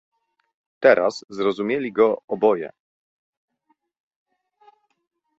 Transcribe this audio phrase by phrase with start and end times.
[0.79, 2.69] "Teraz zrozumieli go oboje."